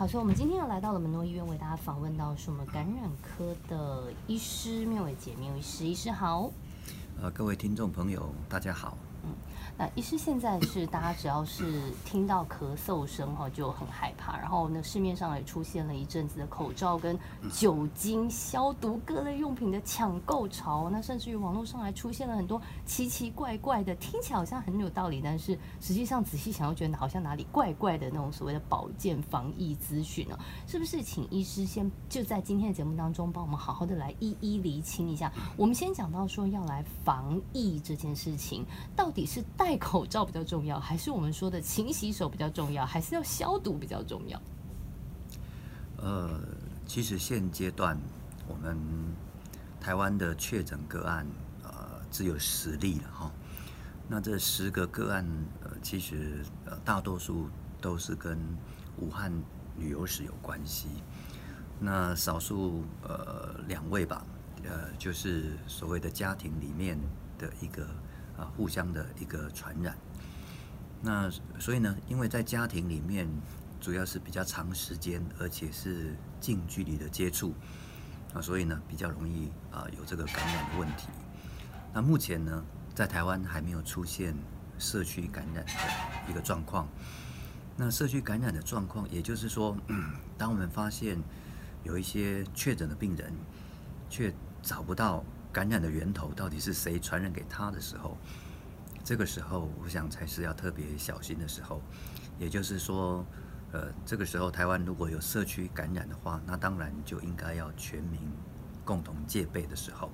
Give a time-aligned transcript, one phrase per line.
[0.00, 6.50] 好，所以我们今天又来到了门诺医院，为大家访问到是我们感染科的医师缪伟杰，缪医师，医师好。
[7.20, 8.96] 呃，各位听众朋友，大家好。
[9.76, 17.18] 那医师现在是大家只要是听到咳嗽声哈就很害怕，然后呢，市面上也出现了一阵子的口罩跟
[17.52, 30.38] 酒精消毒各类用品的抢购潮，那甚至于网络上还出现了很多奇奇怪怪的，听起来好像很有道理，但是实际上仔细想又觉得好像哪里怪怪的那种所谓的保健防疫资讯呢？
[30.66, 31.00] 是不是？
[31.02, 35.32] 请医师先就在今天的节目当中帮我们好好的来一一厘清一下。
[35.56, 38.64] 我们先讲到说要来防疫这件事情，
[38.94, 44.40] 到到底是戴口罩比较重要，还是我们说的勤洗手比较重要，还是要消毒比较重要？
[45.96, 46.40] 呃，
[46.86, 47.98] 其实现阶段
[48.46, 48.78] 我们
[49.80, 51.26] 台湾的确诊个案
[51.64, 51.70] 呃
[52.08, 53.32] 只有十例了哈。
[54.06, 55.26] 那这十个个案
[55.64, 57.48] 呃，其实呃大多数
[57.80, 58.38] 都是跟
[58.98, 59.32] 武汉
[59.76, 60.86] 旅游史有关系。
[61.80, 64.24] 那少数呃两位吧，
[64.62, 66.96] 呃就是所谓的家庭里面
[67.40, 67.84] 的一个。
[68.40, 69.94] 啊，互相的一个传染。
[71.02, 73.28] 那所以呢，因为在家庭里面，
[73.78, 77.54] 主要是比较长时间，而且是近距离的接触
[78.32, 81.08] 啊，所以呢，比较容易啊有这个感染的问题。
[81.92, 84.34] 那目前呢，在台湾还没有出现
[84.78, 85.72] 社区感染的
[86.30, 86.88] 一个状况。
[87.76, 89.76] 那社区感染的状况，也就是说，
[90.38, 91.18] 当我们发现
[91.82, 93.32] 有一些确诊的病人，
[94.08, 94.32] 却
[94.62, 95.22] 找不到。
[95.52, 98.16] 感染的源头到底是谁传染给他的时候，
[99.04, 101.82] 这个时候我想才是要特别小心的时候。
[102.38, 103.26] 也就是说，
[103.72, 108.20] 呃，这个时候台湾如果有社区感染的话，那当然就应该要全民
[108.84, 110.10] 共同戒备的时候。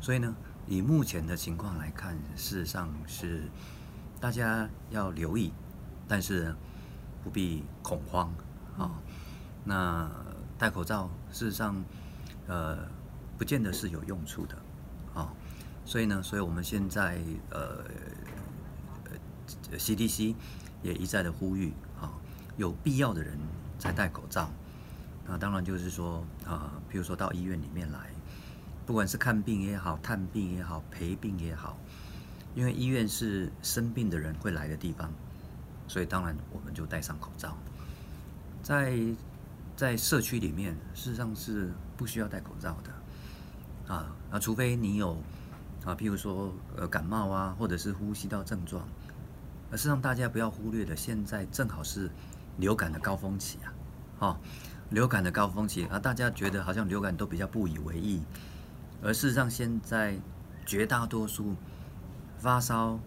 [0.00, 0.34] 所以呢，
[0.66, 3.44] 以目前的情况来看，事实上是
[4.20, 5.52] 大家要留意，
[6.08, 6.54] 但是
[7.22, 8.34] 不必恐慌
[8.76, 8.90] 啊。
[9.64, 10.10] 那
[10.58, 11.84] 戴口罩，事实上，
[12.46, 12.95] 呃。
[13.38, 14.56] 不见得是有用处的，
[15.14, 15.32] 啊、
[15.84, 17.18] 所以呢，所以我们现在
[17.50, 17.84] 呃
[19.04, 20.34] 呃，CDC
[20.82, 22.12] 也一再的呼吁啊、
[22.56, 23.38] 有必要的人
[23.78, 24.50] 才戴口罩。
[25.26, 28.10] 那当然就是说啊，比如说到医院里面来，
[28.86, 31.76] 不管是看病也好、探病也好、陪病也好，
[32.54, 35.12] 因为医院是生病的人会来的地方，
[35.88, 37.56] 所以当然我们就戴上口罩。
[38.62, 38.98] 在
[39.76, 42.90] 在社区里面，事实上是不需要戴口罩的。
[43.88, 45.12] 啊，那除非你有
[45.84, 48.86] 啊，譬如说呃感冒啊，或者是呼吸道症状，
[49.70, 52.10] 而事实上大家不要忽略的，现在正好是
[52.58, 53.72] 流感的高峰期啊，
[54.18, 54.36] 哦，
[54.90, 58.22] 流感的高峰期啊，大家觉得好像流感都比较不以为意，
[59.02, 60.18] 而事实上现在
[60.64, 61.54] 绝大多数
[62.38, 62.98] 发烧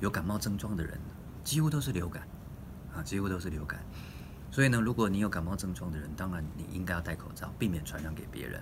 [0.00, 0.98] 有感冒症状的人，
[1.44, 2.26] 几乎都是流感
[2.92, 3.78] 啊，几乎都是流感，
[4.50, 8.60] 所以呢，如果你有感冒症状的人，当然你应该要戴口罩，避免传染给别人。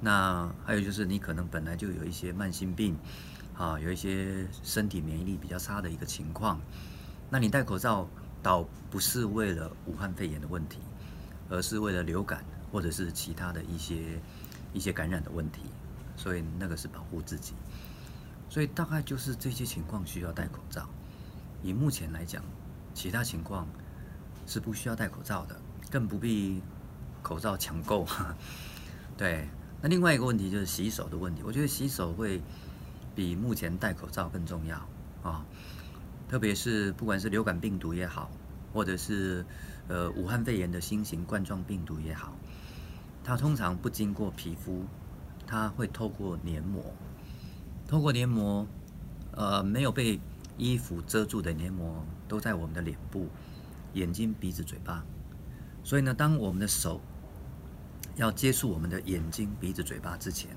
[0.00, 2.94] 那还有就是，你可能本来就有一些慢性病，
[3.56, 6.60] 啊，有一些身体免疫力比较差的一个情况，
[7.30, 8.06] 那你戴口罩
[8.42, 10.78] 倒不是为了武汉肺炎的问题，
[11.48, 14.20] 而是为了流感或者是其他的一些
[14.74, 15.62] 一些感染的问题，
[16.16, 17.54] 所以那个是保护自己，
[18.50, 20.86] 所以大概就是这些情况需要戴口罩。
[21.62, 22.44] 以目前来讲，
[22.92, 23.66] 其他情况
[24.46, 25.58] 是不需要戴口罩的，
[25.90, 26.60] 更不必
[27.22, 28.06] 口罩抢购，
[29.16, 29.48] 对。
[29.84, 32.40] 那另外一个问题就是洗手的问题，我觉得洗手会
[33.14, 34.78] 比目前戴口罩更重要
[35.22, 35.44] 啊，
[36.26, 38.30] 特别是不管是流感病毒也好，
[38.72, 39.44] 或者是
[39.86, 42.34] 呃武汉肺炎的新型冠状病毒也好，
[43.22, 44.86] 它通常不经过皮肤，
[45.46, 46.82] 它会透过黏膜，
[47.86, 48.66] 透过黏膜，
[49.32, 50.18] 呃没有被
[50.56, 53.28] 衣服遮住的黏膜都在我们的脸部、
[53.92, 55.04] 眼睛、鼻子、嘴巴，
[55.82, 57.02] 所以呢，当我们的手
[58.16, 60.50] 要接触我们的眼睛、鼻子、嘴巴之前，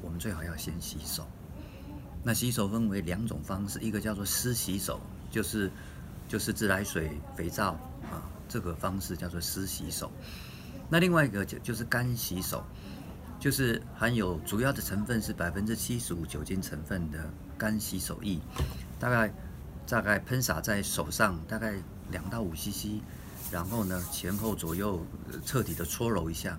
[0.00, 1.26] 我们最好要先洗手。
[2.22, 5.70] 那洗手分为两种方式，一个叫做湿洗手，就是
[6.28, 7.72] 就是自来水、肥皂
[8.10, 10.10] 啊，这个方式叫做湿洗手。
[10.88, 12.64] 那另外一个就就是干洗手，
[13.38, 18.38] 就是含有主要的成分是百分之七十五酒精成分的干洗手液，
[18.98, 19.32] 大概
[19.86, 21.74] 大概喷洒在手上，大概
[22.10, 23.00] 两到五 CC。
[23.50, 25.04] 然后呢，前后左右
[25.44, 26.58] 彻底的搓揉一下，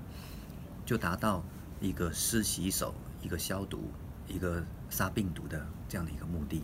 [0.86, 1.44] 就达到
[1.80, 3.92] 一个湿洗手、一个消毒、
[4.28, 6.64] 一个杀病毒的这样的一个目的。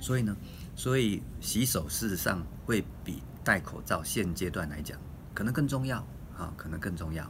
[0.00, 0.36] 所以呢，
[0.76, 4.98] 所以洗手事实上会比戴口罩现阶段来讲
[5.34, 5.98] 可能更重要
[6.36, 7.28] 啊，可能更重要。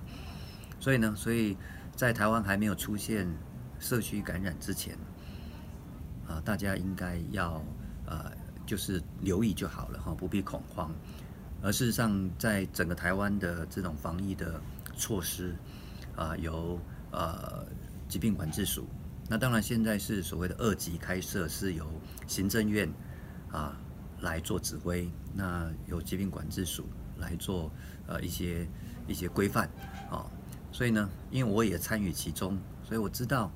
[0.81, 1.56] 所以呢，所以
[1.94, 3.29] 在台湾还没有出现
[3.79, 4.99] 社区感染之前，
[6.26, 7.62] 啊，大家应该要
[8.06, 8.32] 呃，
[8.67, 10.93] 就是留意就好了哈，不必恐慌。
[11.61, 14.61] 而事实上，在整个台湾的这种防疫的
[14.97, 15.55] 措施
[16.15, 17.67] 啊，由呃
[18.09, 18.87] 疾病管制署，
[19.29, 21.85] 那当然现在是所谓的二级开设，是由
[22.27, 22.89] 行政院
[23.51, 23.77] 啊
[24.21, 26.87] 来做指挥，那由疾病管制署
[27.19, 27.71] 来做
[28.07, 28.67] 呃一些
[29.07, 29.69] 一些规范
[30.11, 30.25] 啊，
[30.71, 33.51] 所以呢，因为我也参与其中，所以我知道。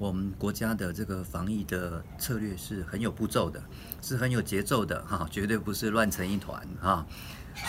[0.00, 3.62] 我们国家的这个防疫的策略是很有步骤的，
[4.00, 7.06] 是很有节奏的哈， 绝对不是乱成一团哈。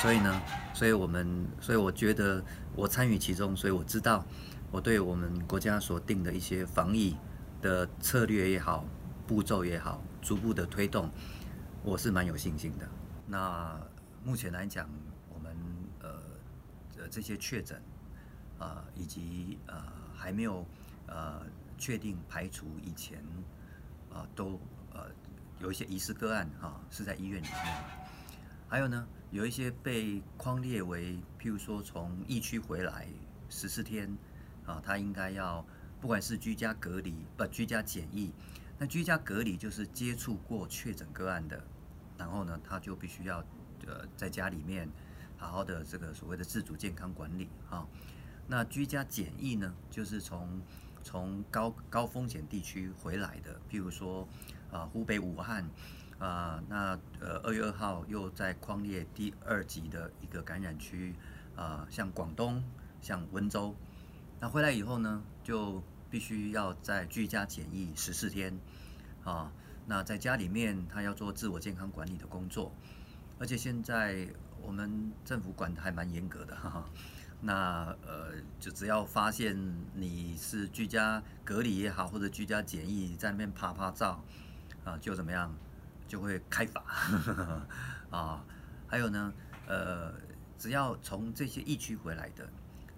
[0.01, 0.41] 所以呢，
[0.73, 2.41] 所以我们，所以我觉得
[2.73, 4.25] 我参与其中，所以我知道
[4.71, 7.17] 我对我们国家所定的一些防疫
[7.61, 8.85] 的策略也好，
[9.27, 11.11] 步骤也好，逐步的推动，
[11.83, 12.87] 我是蛮有信心的。
[13.27, 13.77] 那
[14.23, 14.89] 目前来讲，
[15.27, 15.53] 我们
[15.99, 17.81] 呃这些确诊
[18.57, 19.75] 啊，以及呃
[20.15, 20.65] 还没有
[21.07, 21.41] 呃。
[21.81, 23.17] 确定排除以前，
[24.13, 24.59] 啊，都
[24.93, 25.07] 呃
[25.59, 27.83] 有一些疑似个案哈，是在医院里面。
[28.69, 33.07] 还有呢，有一些被框列为，譬如说从疫区回来
[33.49, 34.15] 十四天，
[34.63, 35.65] 啊，他应该要
[35.99, 38.31] 不管是居家隔离不居家检疫，
[38.77, 41.59] 那居家隔离就是接触过确诊个案的，
[42.15, 43.39] 然后呢，他就必须要
[43.87, 44.87] 呃在家里面
[45.35, 47.87] 好好的这个所谓的自主健康管理啊。
[48.47, 50.61] 那居家检疫呢，就是从
[51.03, 54.27] 从高高风险地区回来的，譬如说，
[54.71, 55.69] 啊，湖北武汉，
[56.19, 61.15] 啊，那呃二月二号又在匡列第二级的一个感染区，
[61.55, 62.63] 啊，像广东，
[63.01, 63.75] 像温州，
[64.39, 68.59] 那回来以后呢，就必须要在居家检疫十四天，
[69.23, 69.51] 啊，
[69.85, 72.71] 那在家里面他要做自我健康管理的工作，
[73.39, 74.27] 而且现在
[74.61, 76.89] 我们政府管的还蛮严格的，哈哈。
[77.41, 79.57] 那呃，就只要发现
[79.95, 84.23] 你是居家隔离也好，或者居家检疫，在那边拍拍照，
[84.85, 85.51] 啊，就怎么样，
[86.07, 86.83] 就会开罚
[88.11, 88.45] 啊。
[88.87, 89.33] 还有呢，
[89.67, 90.13] 呃，
[90.57, 92.47] 只要从这些疫区回来的，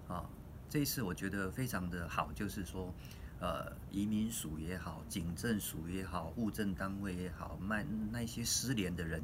[0.08, 0.28] 啊，
[0.68, 2.92] 这一次我觉得非常的好，就是说，
[3.40, 9.22] 呃，移民署也好，警政署也好，物证单位也好，那那些失联的人，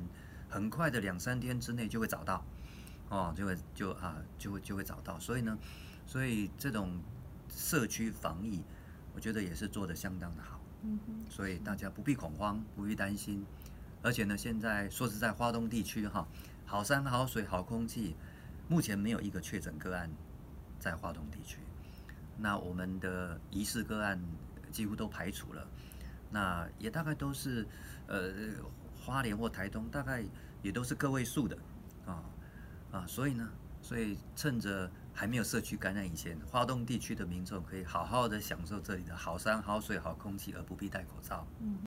[0.49, 2.43] 很快的两三天之内就会找到。
[3.11, 5.59] 哦，就会就啊，就会就会找到，所以呢，
[6.07, 6.99] 所以这种
[7.49, 8.63] 社区防疫，
[9.15, 10.61] 我觉得也是做得相当的好。
[10.83, 11.25] 嗯哼。
[11.29, 13.45] 所以大家不必恐慌，不必担心。
[14.03, 16.27] 而且呢，现在说实在，花东地区哈，
[16.65, 18.17] 好山好水好空气，
[18.69, 20.11] 目前没有一个确诊个案
[20.79, 21.59] 在花东地区。
[22.39, 24.19] 那我们的疑似个案
[24.71, 25.67] 几乎都排除了，
[26.31, 27.67] 那也大概都是
[28.07, 28.31] 呃
[28.97, 30.25] 花莲或台东，大概
[30.63, 31.59] 也都是个位数的
[32.07, 32.23] 啊。
[32.93, 33.49] 啊，所以呢，
[33.81, 41.47] 所以趁着还没有社区感染以前，华东地区的民众可以好好的享受这里的好山好水好空气，而不必戴口罩。
[41.61, 41.79] 嗯。